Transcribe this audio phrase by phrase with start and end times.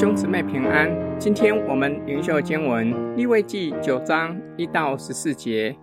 [0.00, 5.76] 兄姊妹平安，今天我们灵修经文利位记九章一到十四节。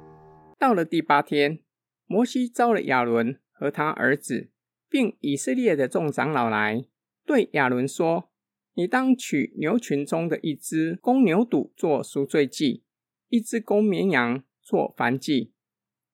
[0.57, 1.59] 到了第八天，
[2.05, 4.51] 摩西召了亚伦和他儿子，
[4.89, 6.86] 并以色列的众长老来，
[7.25, 8.29] 对亚伦说
[8.75, 12.86] ：“你当取牛群中的一只公牛犊做赎罪祭，
[13.27, 15.52] 一只公绵羊做燔祭，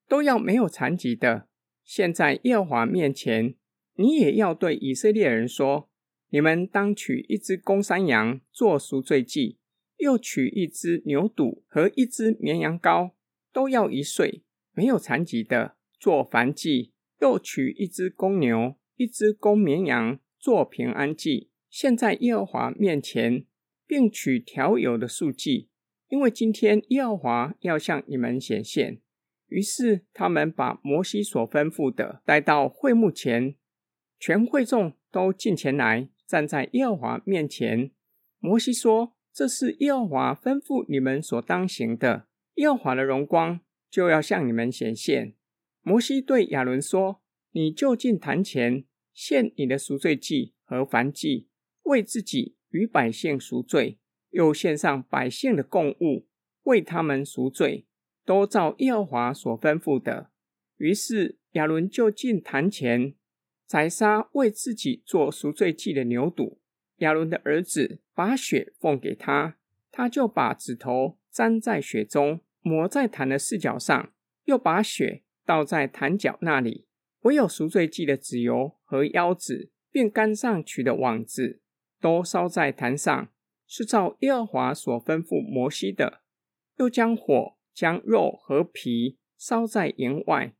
[0.07, 1.47] 都要没有残疾的。
[1.85, 3.53] 献在耶和华面前，
[3.93, 5.89] 你也要对以色列人说。”
[6.31, 9.57] 你们当取一只公山羊做赎罪祭，
[9.97, 13.11] 又取一只牛犊和一只绵羊羔，
[13.51, 23.45] 都要一岁，没有残疾的，做燔祭；又取一只公牛、一只公绵羊做平安祭，现在耶和华面前，
[23.85, 25.67] 并取调油的素祭，
[26.07, 29.01] 因为今天耶和华要向你们显现。
[29.47, 33.55] 于是他们把摩西所吩咐的带到会幕前，
[34.17, 36.07] 全会众都进前来。
[36.31, 37.91] 站在耶和华面前，
[38.39, 42.29] 摩西说：“这是耶和华吩咐你们所当行的。
[42.53, 45.35] 耶和华的荣光就要向你们显现。”
[45.83, 51.49] 摩西对亚伦说：“你就近坛前献你的赎罪祭和燔祭，
[51.83, 56.29] 为自己与百姓赎罪，又献上百姓的供物，
[56.63, 57.87] 为他们赎罪，
[58.23, 60.31] 都照耶和华所吩咐的。”
[60.79, 63.15] 于是亚伦就近坛前。
[63.71, 66.57] 宰杀为自己做赎罪祭的牛犊，
[66.97, 69.55] 亚伦的儿子把血奉给他，
[69.89, 74.11] 他就把指头沾在血中，抹在坛的四角上，
[74.43, 76.85] 又把血倒在坛脚那里。
[77.21, 81.61] 唯有赎罪祭的脂油和腰子，并竿上取的网子，
[82.01, 83.29] 都烧在坛上，
[83.65, 86.19] 是照耶和华所吩咐摩西的。
[86.75, 90.53] 又将火将肉和皮烧在营外。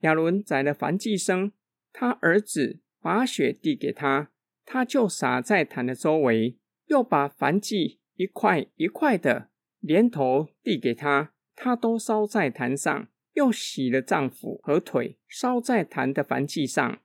[0.00, 1.52] 亚伦宰了燔祭牲。
[1.92, 4.30] 他儿子把血递给他，
[4.64, 17.00] 他就洒在坛的周围，又把燔祭一块一块的连头递给他，他都烧在坛上，又洗了脏腑和腿，烧在坛的燔祭上。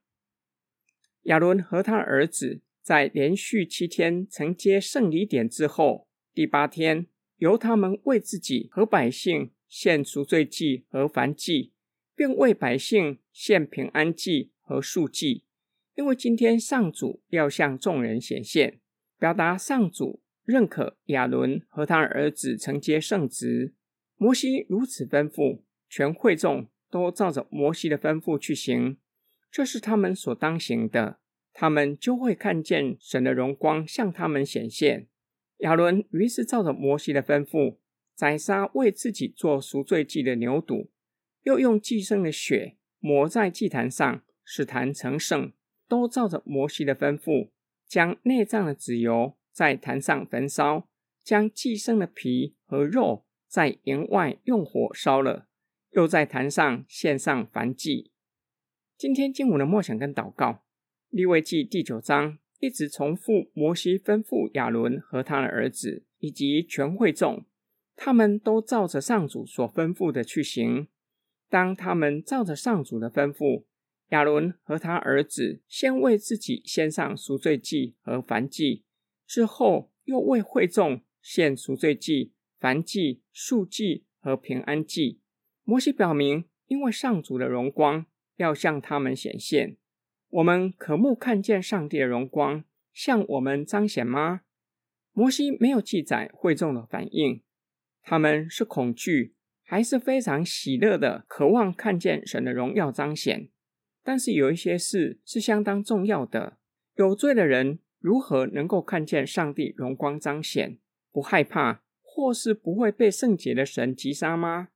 [1.24, 7.08] 亚伦和他儿子在连续七天承接圣礼典之后，第八天
[7.38, 11.74] 由他们为自己和百姓献赎罪祭和燔祭，
[12.16, 14.52] 并为百姓献平安祭。
[14.66, 15.46] 和数祭，
[15.96, 18.82] 因为今天上主要向众人显现，
[19.18, 23.74] 表达上主认可亚伦和他儿子承接圣职。
[24.18, 28.98] 摩西如此吩咐，全会众都照着摩西的吩咐去行，
[29.52, 31.20] 这是他们所当行的。
[31.54, 35.08] 他们就会看见神的荣光向他们显现。
[35.60, 37.78] 亚伦于是照着摩西的吩咐，
[38.14, 40.90] 宰杀为自己做赎罪祭的牛犊，
[41.44, 44.24] 又用祭牲的血抹在祭坛上。
[44.48, 45.52] 使坛成圣，
[45.88, 47.50] 都照着摩西的吩咐，
[47.88, 50.88] 将内脏的脂油在坛上焚烧，
[51.24, 55.48] 将寄生的皮和肉在营外用火烧了，
[55.94, 58.12] 又在坛上献上燔祭。
[58.96, 60.64] 今天经文的默想跟祷告，
[61.10, 67.44] 利未记第九章一直重复摩西吩咐亚伦和他的儿子以及全会众，
[67.96, 70.88] 他们都照着上主所吩咐的去行。
[71.50, 73.64] 当他们照着上主的吩咐。
[74.16, 78.86] 亚伦和他儿子先为自己献上赎罪祭和燔祭，
[79.28, 82.32] 之后又为会众献赎罪祭、
[82.62, 85.20] 燔祭、素祭和平安祭。
[85.66, 88.06] 摩西表明，因为上主的荣光
[88.38, 89.76] 要向他们显现，
[90.30, 94.42] 我们可目看见上帝的荣光向我们彰显吗？
[95.12, 97.42] 摩西没有记载会众的反应，
[98.02, 99.34] 他们是恐惧，
[99.64, 103.50] 还是非常喜乐的，渴望看见神的荣耀彰显？
[104.06, 106.60] 但是有一些事是相当重要的。
[106.94, 110.78] 有罪的人如何能够看见上帝荣光彰显，
[111.12, 114.70] 不害怕，或是不会被圣洁的神击杀吗？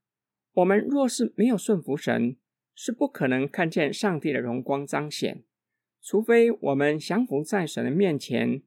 [0.53, 2.37] 我们若是没有顺服神，
[2.73, 5.43] 是不可能看见上帝的荣光彰显。
[6.01, 8.63] 除非我们降服在神的面前，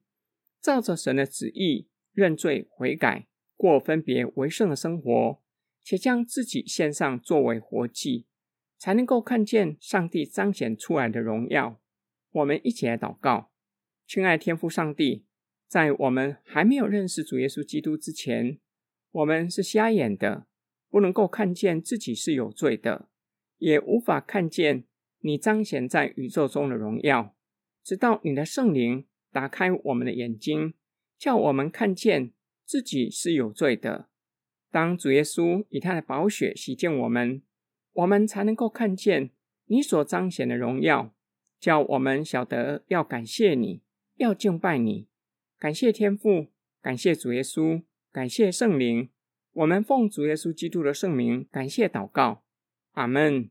[0.61, 3.27] 照着神的旨意认罪悔改，
[3.57, 5.41] 过分别为圣的生活，
[5.83, 8.27] 且将自己献上作为活祭。
[8.83, 11.79] 才能够看见上帝彰显出来的荣耀。
[12.31, 13.49] 我们一起来祷告，
[14.05, 15.23] 亲爱天父上帝，
[15.69, 18.59] 在我们还没有认识主耶稣基督之前，
[19.11, 20.47] 我们是瞎眼的，
[20.89, 23.07] 不能够看见自己是有罪的，
[23.57, 24.83] 也无法看见
[25.19, 27.37] 你彰显在宇宙中的荣耀。
[27.81, 30.73] 直到你的圣灵打开我们的眼睛，
[31.17, 32.33] 叫我们看见
[32.65, 34.09] 自己是有罪的。
[34.69, 37.41] 当主耶稣以他的宝血洗净我们。
[37.93, 39.29] 我们才能够看见
[39.65, 41.13] 你所彰显的荣耀，
[41.59, 43.81] 叫我们晓得要感谢你，
[44.17, 45.07] 要敬拜你，
[45.57, 46.47] 感谢天父，
[46.81, 49.09] 感谢主耶稣，感谢圣灵。
[49.53, 52.43] 我们奉主耶稣基督的圣名，感谢祷告，
[52.93, 53.49] 阿门。